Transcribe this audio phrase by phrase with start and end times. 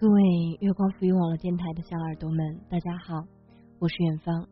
[0.00, 0.22] 各位
[0.60, 3.22] 月光浮语网络电台的小耳朵们，大家好，
[3.78, 4.48] 我是远方。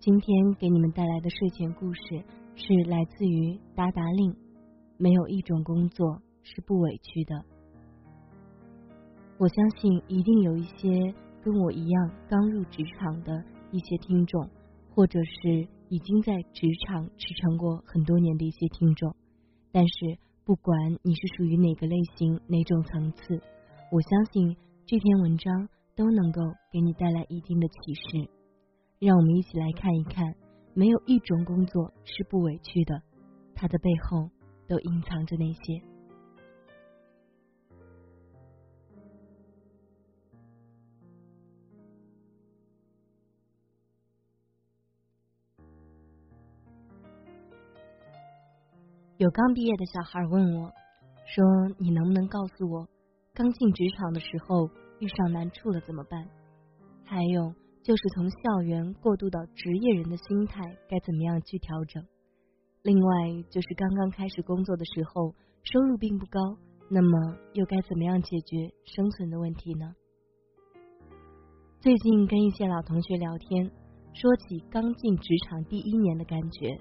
[0.00, 2.00] 今天给你们带来的睡前故事
[2.56, 4.34] 是来自于达达令。
[4.96, 7.44] 没有一种工作是不委屈的。
[9.38, 14.50] 我相信一定有一些跟我一样刚入职场的一些听众，
[14.90, 19.14] 或者是已经在职场驰骋过很多年的一些听众。
[19.70, 23.40] 但是不管你是属于哪个类型、哪种层次，
[23.92, 24.56] 我相信
[24.86, 25.66] 这篇文章
[25.96, 28.30] 都能够给你带来一定的启示。
[28.98, 30.34] 让我们一起来看一看，
[30.74, 33.02] 没有一种工作是不委屈的，
[33.54, 34.28] 它的背后
[34.68, 35.80] 都隐藏着那些。
[49.16, 50.70] 有刚毕业的小孩问我，
[51.24, 51.44] 说
[51.80, 52.86] ：“你能不能告诉我，
[53.36, 56.24] 刚进职场的时候遇上难处了怎么办？
[57.04, 57.52] 还有
[57.82, 62.00] 就是从校园过渡到职业人的心态该怎么样去调整？
[62.82, 66.38] 另外就是刚刚开始工作的时候收入并不高，
[66.88, 69.92] 那么又该怎么样解决生存的问题呢？”
[71.82, 73.68] 最近跟一些老同学聊天，
[74.14, 76.78] 说起刚进职场第一年的感觉，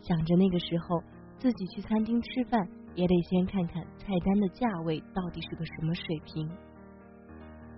[0.00, 1.00] 想着那个时候。
[1.36, 6.48] 自己去餐厅吃饭，也得先看看菜单的价位到底是个什么水平。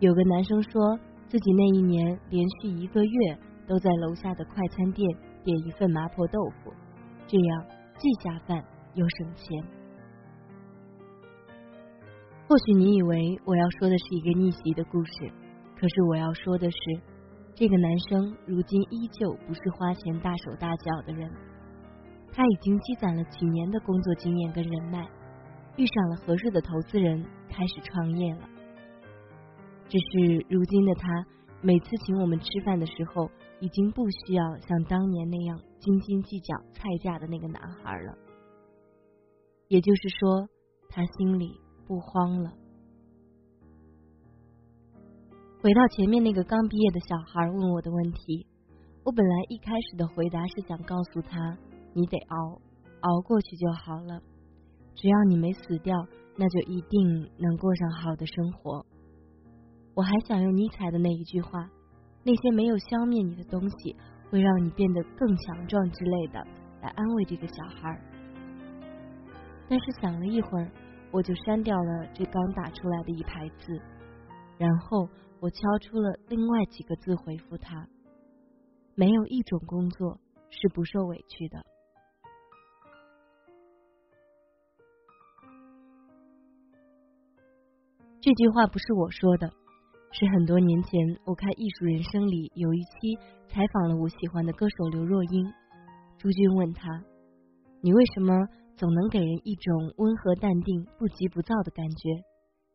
[0.01, 5.09] 有个男生说自己那一年连续一个月都在楼下的快餐店
[5.43, 6.73] 点一份麻婆豆腐，
[7.27, 7.65] 这样
[7.99, 8.63] 既下饭
[8.95, 9.65] 又省钱。
[12.47, 15.13] 或许你以为我要说的是一个逆袭的故事，
[15.77, 16.79] 可是我要说的是，
[17.55, 21.29] 这个男生如今依旧不是花钱大手大脚的人。
[22.37, 25.09] 他已经积攒了几年的工作经验跟人脉，
[25.79, 28.47] 遇上了合适的投资人，开始创业了。
[29.89, 31.27] 只是如今的他，
[31.63, 38.19] 每次请我们吃饭的时候，已经不需要像当年那样斤斤计较菜价的那个男孩了。
[39.69, 40.47] 也就是说，
[40.91, 42.53] 他心里不慌了。
[45.63, 48.47] 回到前面那个刚毕业的小孩问我的问题，
[49.05, 51.57] 我本来一开始的回答是想告诉他。
[51.97, 52.61] 你得熬，
[53.01, 54.21] 熬过去就好了。
[54.95, 55.97] 只要你没死掉，
[56.37, 58.85] 那就一定能过上好的生活。
[59.95, 61.71] 我还想用尼采的那一句话
[62.23, 63.97] ：“那些没有消灭你的东西，
[64.31, 66.47] 会让你变得更强壮之类的，
[66.83, 67.99] 来安慰这个小孩。”
[69.67, 70.71] 但是想了一会儿，
[71.11, 73.81] 我就删掉了这刚打出来的一排字，
[74.59, 75.09] 然后
[75.41, 77.89] 我敲出了另外几个字回复他
[78.95, 80.21] ：“没有一种工作
[80.51, 81.65] 是不受委屈的。”
[88.27, 89.49] 这句话不是我说的，
[90.11, 93.15] 是很多年前我看《艺术人生》里有一期
[93.47, 95.47] 采访了我喜欢的歌手刘若英。
[96.19, 96.91] 朱军问他
[97.87, 98.35] ：“你为什么
[98.75, 102.11] 总能给人一种温和淡定、不急不躁的感觉？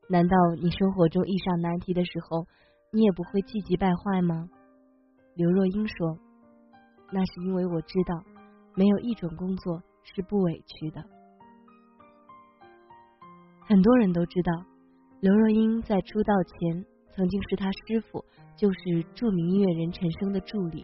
[0.08, 2.48] 难道你生活中遇上难题的时候，
[2.94, 4.48] 你也不会气急败坏吗？”
[5.36, 6.16] 刘若英说
[7.12, 8.24] ：“那是因为我知道，
[8.74, 9.84] 没有一种工作
[10.16, 11.04] 是不委屈的。
[13.68, 14.64] 很多人都知道。”
[15.22, 18.26] 刘若英在出道前曾经是她师傅，
[18.58, 20.84] 就是著名音乐人陈升的助理。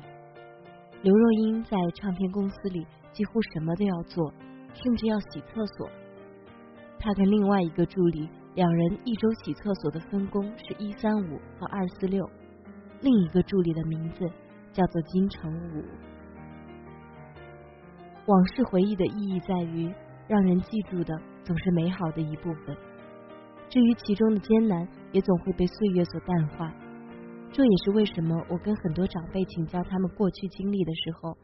[1.01, 4.31] 刘若英在唱片公司里几乎什么都要做，
[4.75, 5.89] 甚至要洗厕所。
[6.99, 12.23] 她跟另外一个助理两人一周洗厕所的分工是一三五和二四六。
[13.01, 14.23] 另一个助理的名字
[14.71, 15.83] 叫做金城武。
[18.27, 19.91] 往事回忆的意义在于，
[20.27, 22.77] 让人记住的总是美好的一部分。
[23.69, 26.73] 至于其中的艰难，也总会被岁月所淡化。
[27.51, 31.37] 这也是为什么我跟很多长辈请教他们过去经历的时候，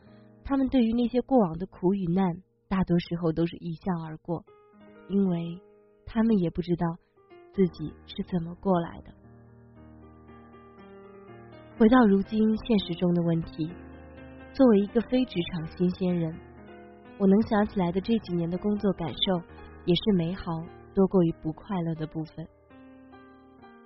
[0.43, 2.25] 他们对于那些过往的苦与难，
[2.67, 4.43] 大多时候都是一笑而过，
[5.09, 5.61] 因为
[6.05, 6.85] 他们也不知道
[7.53, 9.13] 自己是怎么过来的。
[11.77, 13.71] 回到如今现实中的问题，
[14.53, 16.33] 作为一个非职场新鲜人，
[17.17, 19.41] 我能想起来的这几年的工作感受，
[19.85, 20.43] 也是美好。
[20.93, 22.47] 多过于不快乐的部分，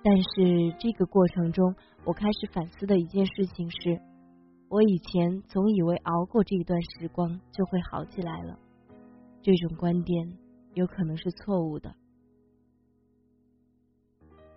[0.04, 1.74] 但是这个过程中，
[2.04, 3.98] 我开始反思的一件事情是，
[4.68, 8.58] 我以前总以为熬过这一段时光就会好起来了，
[9.40, 10.38] 这种观点
[10.74, 11.94] 有可能是错误的。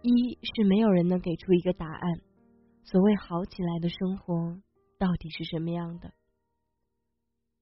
[0.01, 2.21] 一是没有人能给出一个答案，
[2.83, 4.62] 所谓好起来的生活
[4.98, 6.09] 到底是什么样的；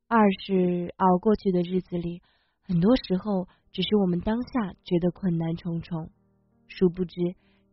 [0.07, 2.23] 二是熬过去的日子里，
[2.63, 3.47] 很多时候。
[3.71, 6.09] 只是我们当下觉得困难重重，
[6.67, 7.15] 殊不知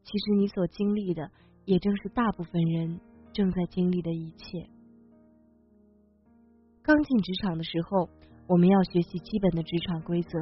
[0.03, 1.31] 其实你所经历的，
[1.65, 3.01] 也正是大部分人
[3.33, 4.69] 正在经历的一切。
[6.83, 8.09] 刚进职场的时候，
[8.47, 10.39] 我们要学习基本的职场规则，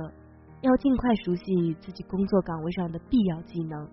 [0.60, 3.88] 要尽快熟悉自己工作岗位上的必要技能。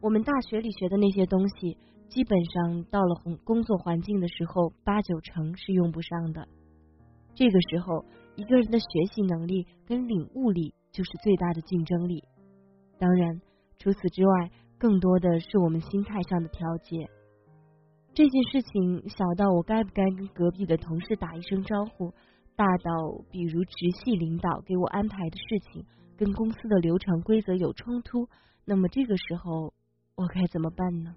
[0.00, 1.76] 我们大学里学的那些东西，
[2.08, 6.46] 基本上到了工工作环境的时候，八九成是用不上的。
[7.34, 8.04] 这个时候，
[8.36, 12.22] 一个人的学习能力跟领悟力就是最大的竞争力。
[12.98, 13.40] 当然，
[13.78, 17.08] 除此之外，更多的是我们心态上的调节。
[18.14, 22.12] 这件事情小到我该不该跟隔壁的同事打一声招呼，
[22.54, 22.92] 大到
[23.30, 25.84] 比如直系领导给我安排的事情
[26.16, 28.28] 跟公司的流程规则有冲突，
[28.64, 29.74] 那么这个时候。
[30.18, 31.14] 我该怎么办呢？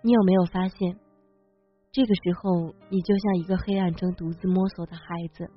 [0.00, 0.98] 你有没有发现，
[1.94, 5.48] 这个时候你就像一个黑暗中独自摸索的孩子，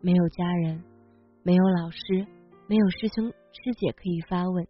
[0.00, 0.82] 没有家人，
[1.44, 2.26] 没有老师，
[2.66, 4.66] 没有师兄师姐可以发问，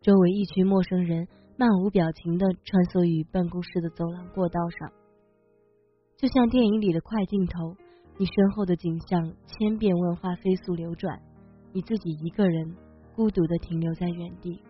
[0.00, 4.90] 周围一群陌生人漫无表情的穿梭于办公室的走廊过道上，
[6.16, 7.76] 就像电影里的快镜头，
[8.18, 11.16] 你身后的景象千变万化，飞速流转。
[11.72, 12.74] 你自己一个人
[13.14, 14.60] 孤独的停留在原地。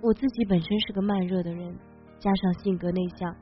[0.00, 1.76] 我自己本身是个慢热的人，
[2.18, 3.36] 加上性格内向，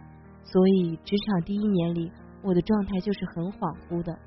[0.51, 2.11] 所以职场第一年里，
[2.43, 4.19] 我的状态就是很恍惚的。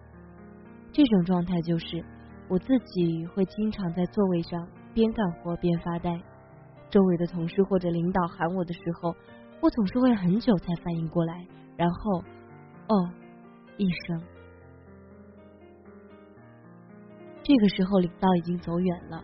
[0.91, 2.05] 这种状态就是
[2.47, 6.21] 我自己会经常在座位上边干活边发呆，
[6.91, 9.15] 周围的同事或者领导喊我的时候，
[9.61, 13.09] 我总是会很久才反应过来，然后哦
[13.77, 14.21] 一声。
[17.41, 19.23] 这个时候，领导已经走远了，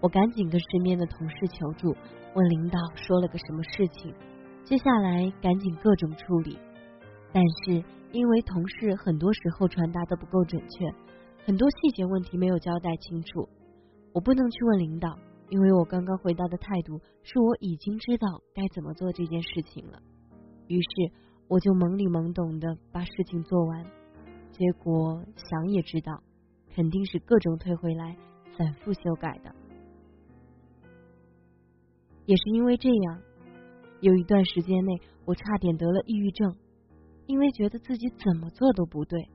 [0.00, 1.94] 我赶紧跟身边的同事求助，
[2.34, 4.14] 问领导说了个什么事情，
[4.64, 6.58] 接下来赶紧各种处理。
[7.32, 10.90] 但是因为同事很多时候传达的不够准确，
[11.44, 13.48] 很多细节问题没有交代清楚，
[14.12, 15.16] 我不能去问领导，
[15.48, 20.00] 因为我刚刚回答的态度是我已经知道该怎么做这件事情了。
[20.66, 21.12] 于是
[21.48, 23.84] 我就懵里懵懂的把事情做完，
[24.52, 26.22] 结果想也知道。
[26.72, 28.16] 肯定是各种退回来，
[28.56, 29.52] 反复修改的。
[32.26, 33.20] 也是因为这样，
[34.00, 36.56] 有一段时间内，我差点得了抑郁症，
[37.26, 39.28] 因为觉得自己怎么做都不对。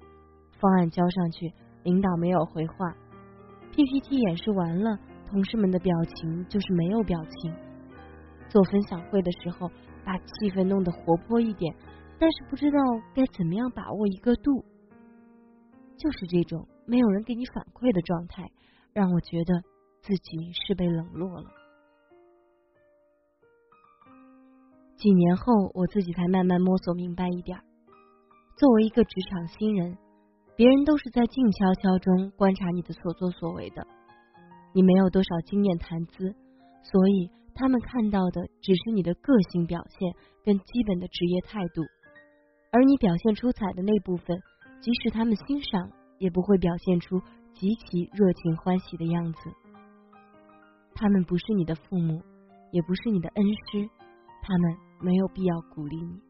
[0.60, 1.54] 方案交上去，
[1.84, 2.76] 领导没有回话
[3.74, 4.98] ；PPT 演示完了，
[5.28, 7.54] 同事们的表情就是没有表情。
[8.50, 9.70] 做分享会的时候，
[10.04, 11.76] 把气氛弄得活泼一点，
[12.18, 12.78] 但是不知道
[13.14, 14.66] 该怎么样把握一个度，
[15.98, 16.68] 就是这种。
[16.88, 18.50] 没有人给你反馈的状态，
[18.94, 19.62] 让我觉得
[20.02, 21.65] 自己是被冷落了。
[25.06, 27.60] 几年后，我自己才慢慢摸索明白一点：
[28.58, 29.96] 作为一个职场新人，
[30.56, 33.86] 别人都是在静悄悄中观察你的所作所为的。
[34.74, 36.34] 你没有多少经验谈资，
[36.82, 40.12] 所以他们看到的只是你的个性表现
[40.44, 41.84] 跟基本的职业态度，
[42.72, 44.42] 而你表现出彩的那部分，
[44.82, 45.92] 即使他们欣赏。
[46.18, 47.20] 也不会表现出
[47.54, 49.40] 极其热情欢喜的样子。
[50.96, 52.22] 他们不是你的父母，
[52.72, 53.90] 也不是你的恩师，
[54.42, 56.22] 他们没有必要鼓励你。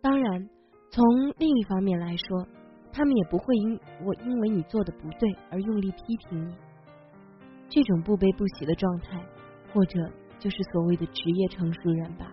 [0.00, 0.48] 当然，
[0.90, 1.04] 从
[1.38, 2.46] 另一方面来说，
[2.92, 6.54] 他们也不会因我因为你做的不对而用力批评你。
[7.68, 9.20] 这种不悲不喜的状态，
[9.74, 9.98] 或者
[10.38, 12.32] 就是所谓的职业成熟人吧。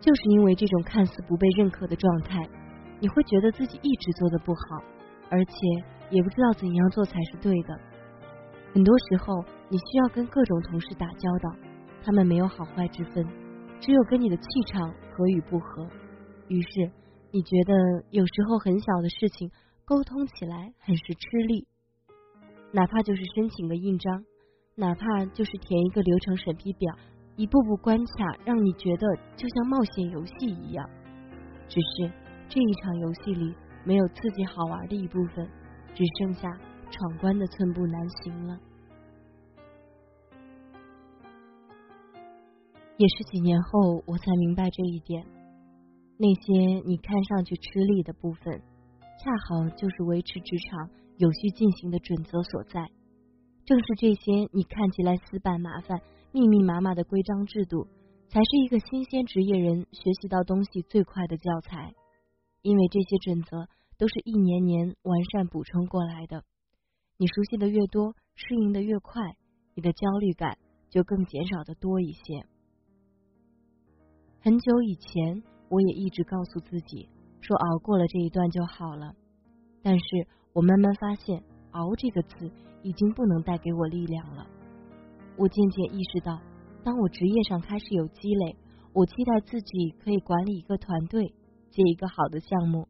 [0.00, 2.48] 就是因为这种看似不被认可的状态，
[2.98, 4.82] 你会觉得自己一直做的不好，
[5.28, 5.52] 而且
[6.08, 7.78] 也不知道怎样做才是对的。
[8.72, 11.56] 很多时候，你需要跟各种同事打交道，
[12.04, 13.26] 他们没有好坏之分，
[13.80, 15.88] 只有跟你的气场合与不合。
[16.48, 16.90] 于是，
[17.32, 17.74] 你觉得
[18.10, 19.50] 有时候很小的事情
[19.84, 21.66] 沟通起来很是吃力，
[22.72, 24.24] 哪怕就是申请个印章，
[24.76, 26.94] 哪怕就是填一个流程审批表。
[27.36, 30.88] 一步步关卡，让你觉得就像冒险游戏一样。
[31.68, 32.12] 只是
[32.48, 35.48] 这一场游戏里没有刺激好玩的一部分，
[35.94, 36.48] 只剩下
[36.90, 38.58] 闯关的寸步难行了。
[42.96, 45.24] 也是几年后，我才明白这一点。
[46.18, 48.60] 那些你看上去吃力的部分，
[49.18, 52.86] 恰好就是维持职场有序进行的准则所在。
[53.64, 55.98] 正是这些你看起来死板麻烦。
[56.32, 57.88] 密密麻麻的规章制度，
[58.28, 61.92] 才是一个新鲜职业人学习到东西最快的教材。
[62.62, 63.66] 因为这些准则
[63.98, 66.44] 都是一年年完善补充过来的。
[67.20, 69.20] 你熟悉的越多，适应的越快，
[69.74, 70.56] 你的焦虑感
[70.88, 72.46] 就更减少的多一些。
[74.40, 77.10] 很久以前，我也一直告诉自己
[77.42, 79.14] 说熬过了这一段就好了。
[79.82, 80.04] 但是
[80.54, 82.50] 我慢慢发现，熬这个字
[82.82, 84.46] 已经不能带给我力量了。
[85.36, 86.40] 我渐渐意识到，
[86.82, 88.56] 当我职业上开始有积累，
[88.94, 91.34] 我期待自己可以管理一个团队，
[91.68, 92.88] 接一个好的项目。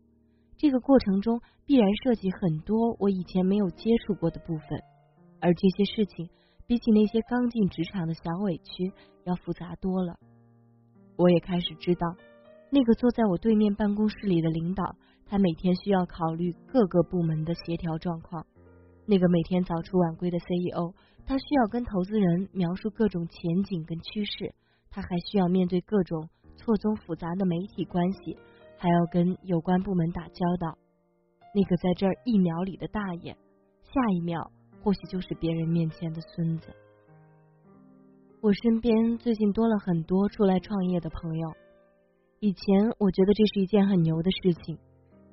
[0.60, 4.82] 这个过程中必然涉及很多我以前没有接触过的部分，
[5.40, 6.28] 而这些事情
[6.66, 8.92] 比起那些刚进职场的小委屈
[9.24, 10.18] 要复杂多了。
[11.16, 12.14] 我也开始知道，
[12.70, 18.44] 那个坐在我对面办公室里的领导，他每天需要考虑各个部门的协调状况；
[19.06, 20.92] 那个每天早出晚归的 CEO。
[21.24, 24.54] 他需要跟投资人描述各种前景跟趋势，
[24.90, 28.36] 他还需要面对各种错综复杂的媒体关系，
[28.80, 30.78] 还要跟有关部门打交道。
[31.54, 33.36] 那个在这儿一秒里的大爷，
[33.82, 34.50] 下一秒
[34.82, 36.74] 或许就是别人面前的孙子。
[38.40, 41.52] 我身边最近多了很多出来创业的朋友，
[42.38, 44.78] 以前我觉得这是一件很牛的事情，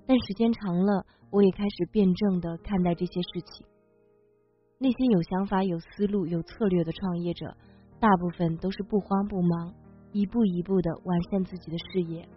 [0.06, 3.66] 但时间长了，我也开始辩证的看待这些事情。
[4.78, 7.56] 那些有想法、有思路、有策略的创业者，
[8.02, 9.74] 大部分都是不慌不忙，
[10.12, 12.28] 一步一步的完善自己的事业；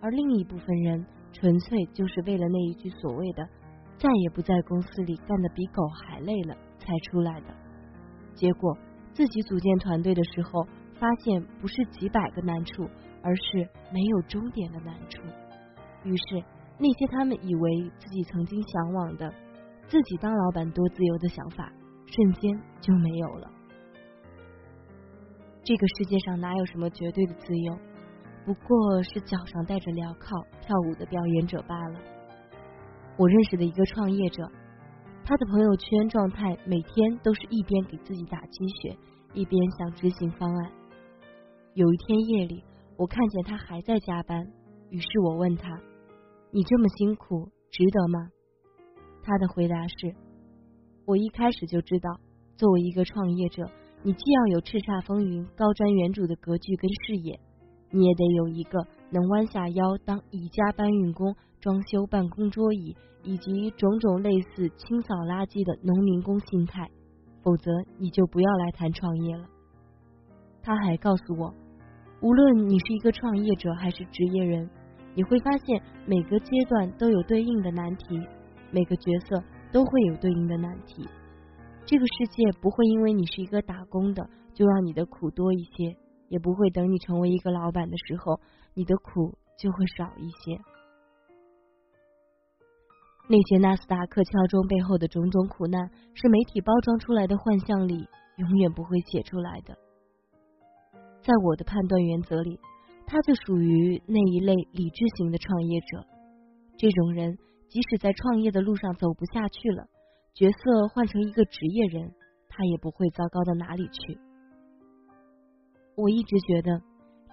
[0.00, 3.48] 而另一部分人，纯粹就是为了那一句所谓的
[3.98, 7.46] “再也不在公司里干得比狗还累了”才出来的。
[8.34, 8.76] 结果
[9.12, 10.64] 自己组建团队的时候，
[10.98, 12.88] 发现不是几百个难处，
[13.22, 15.22] 而是没有终点的难处。
[16.04, 16.44] 于是
[16.78, 19.32] 那些他们以为自己曾经向往的，
[19.88, 21.72] 自己当老板多自由的想法。
[22.10, 23.50] 瞬间就没有了。
[25.62, 27.78] 这个世界上哪有什么绝对的自由？
[28.48, 32.00] 不过是脚上戴着镣铐跳舞的表演者罢了。
[33.18, 34.50] 我认识的一个创业者，
[35.22, 38.96] 他的朋友圈状态每天都是一边给自己打鸡血，
[39.34, 40.72] 一边想执行方案。
[41.74, 42.64] 有一天夜里，
[42.96, 44.42] 我看见他还在加班，
[44.88, 45.68] 于是我问他
[46.50, 48.30] ：“你这么辛苦，值得吗？”
[49.22, 50.16] 他的回答是。
[51.04, 52.18] 我一开始就知道，
[52.56, 53.70] 作为一个创业者，
[54.02, 57.38] 你既要有叱咤风云、高瞻远瞩的格局跟视野，
[57.90, 58.78] 你也得有一个
[59.10, 66.88] 能弯下腰当宜家搬运工、装修办公桌椅以及种种类似清扫垃圾的农民工心态，
[67.42, 69.44] 否则你就不要来谈创业了。
[70.62, 71.54] 他还告诉我，
[72.20, 74.68] 无论你是一个创业者还是职业人，
[75.14, 78.20] 你会发现每个阶段都有对应的难题，
[78.70, 79.42] 每个角色。
[79.70, 81.06] 都会有对应的难题。
[81.84, 85.94] 这个世界不会因为你是一个打工的，就让你的苦多一些；
[86.28, 88.40] 也不会等你成为一个老板的时候，
[88.74, 90.60] 你的苦就会少一些。
[93.28, 99.76] 那些纳斯达克敲钟背后的种种苦难，是媒体包装出来的幻象里永远不会写出来的。
[101.20, 102.58] 在我的判断原则里，
[103.06, 106.06] 他就属于那一类理智型的创业者。
[106.78, 107.36] 这种人。
[107.68, 109.84] 即使在创业的路上走不下去了，
[110.32, 112.14] 角色换成一个职业人，
[112.48, 114.18] 他也不会糟糕到哪里去。
[115.98, 116.80] 我一直觉得，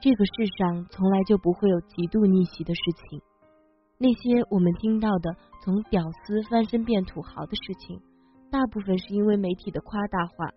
[0.02, 3.22] 这个世上从来就不会有极度逆袭的事情。
[4.00, 8.02] 那些我们听到的从屌丝翻身变土豪的事情，
[8.50, 10.50] 大部分是因为媒体的夸大化。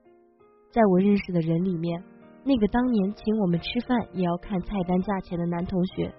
[0.73, 2.03] 在我认识的人里面，
[2.45, 6.11] 那个当年请我们吃饭也要看菜单价钱的男同学，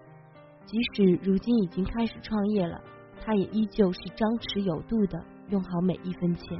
[0.65, 2.79] 即使如今已经开始创业了。
[3.19, 5.19] 他也依旧是张弛有度的
[5.49, 6.57] 用好每一分钱。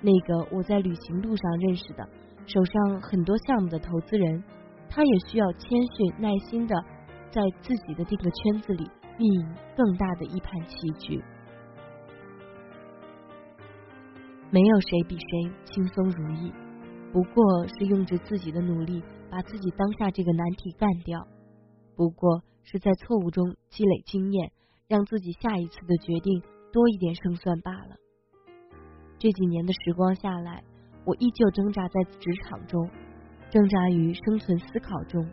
[0.00, 2.08] 那个我在旅行路上认识的，
[2.52, 4.42] 手上很多项目的投资人，
[4.88, 6.74] 他也需要谦逊耐心的
[7.30, 11.22] 在自己的这个圈子里运营更大的一盘棋局。
[14.50, 16.52] 没有谁比谁轻松如意，
[17.12, 21.24] 不过是用着自己的努力把自己当下这个难题干掉，
[21.94, 24.50] 不过是在错误中积累经验。
[24.90, 26.42] 让自己下一次的决定
[26.72, 27.94] 多一点胜算罢了。
[29.20, 30.64] 这几年的时光下来，
[31.04, 32.88] 我依旧挣扎在职场中，
[33.50, 35.26] 挣扎于生存思考中。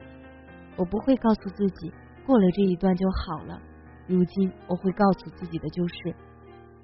[0.77, 1.91] 我不会告诉自己
[2.25, 3.61] 过了这一段就好了。
[4.07, 6.15] 如今我会告诉自己的就是：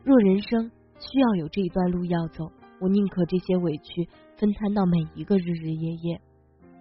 [0.03, 6.21] 若人生需要有这一段路要走，我宁可这些委屈分摊到每一个日日夜夜。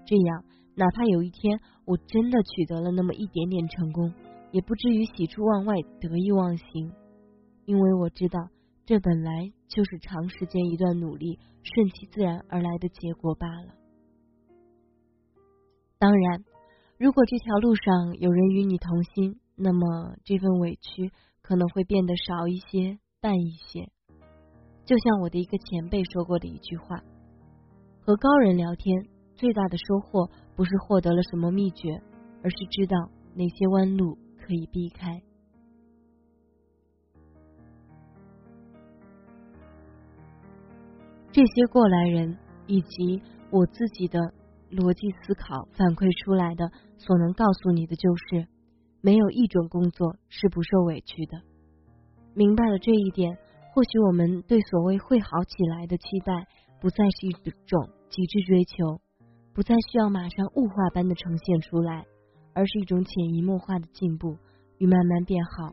[0.04, 0.44] 这样，
[0.74, 4.12] 哪怕有一天我真的取得了那么一点点成功。
[4.50, 6.92] 也不至于喜出望外、得意忘形，
[7.64, 8.38] 因为我知道
[8.84, 13.74] 这本来就是长时间一段努力、顺其自然而来的结果罢了。
[15.98, 16.44] 当然，
[16.98, 21.10] 如果这条路上有人与你同心，那么这份委屈
[21.42, 23.88] 可能会变得少一些、淡一些。
[24.84, 27.02] 就像我的一个前辈说过的一句话
[28.04, 32.02] ：“和高人聊天，最大的收获不是获得了什么秘诀，
[32.42, 32.96] 而是知道。”
[33.34, 35.22] 哪些弯路可以避开。
[41.32, 42.36] 这些过来人
[42.66, 44.20] 以及我自己的
[44.70, 48.46] 逻辑思考反馈出来的，所能告诉你的就是，
[49.00, 51.40] 没有一种工作是不受委屈的。
[52.34, 53.38] 明白了这一点，
[53.72, 56.46] 或许我们对所谓会好起来的期待，
[56.82, 57.32] 不再是一
[57.64, 59.00] 种极致追求，
[59.54, 62.04] 不再需要马上物化般的呈现出来，
[62.52, 64.36] 而是一种潜移默化的进步
[64.76, 65.72] 与慢慢变好。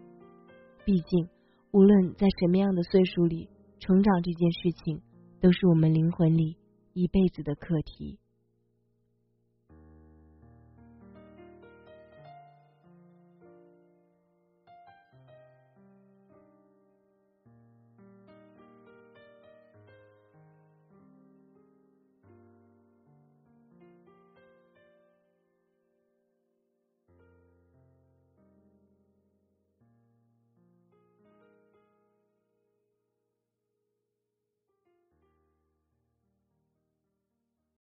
[0.86, 1.28] 毕竟，
[1.72, 3.50] 无论在什么样的岁数里
[3.80, 5.02] 成长，这件事情
[5.42, 6.58] 都是我们灵魂里
[6.94, 8.20] 一辈子的课题。